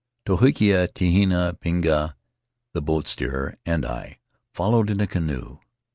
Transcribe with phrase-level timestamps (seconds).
[0.27, 2.15] Tohetika, Tehina, Pinga
[2.73, 4.17] (the boat steerer), and I
[4.51, 5.59] followed in a canoe.